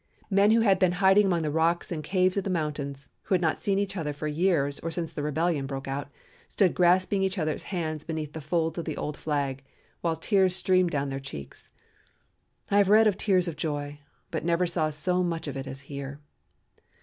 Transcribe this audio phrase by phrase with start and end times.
[0.31, 3.33] Men who had been hiding among the rocks and caves of the mountains, and who
[3.35, 6.09] had not seen each other for years or since the rebellion broke out,
[6.49, 9.61] stood grasping each other's hands beneath the folds of the old flag,
[10.01, 11.69] while tears streamed down their cheeks.
[12.71, 13.99] I have read of 'tears of joy,'
[14.31, 16.19] but never saw so much of it as here.